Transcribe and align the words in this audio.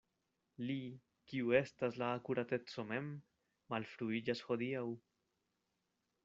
Li, 0.69 0.77
kiu 1.31 1.51
estas 1.59 1.99
la 2.03 2.07
akurateco 2.21 2.87
mem, 2.93 3.11
malfruiĝas 3.75 4.43
hodiaŭ. 4.49 4.85